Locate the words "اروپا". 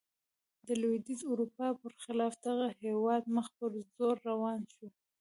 1.31-1.67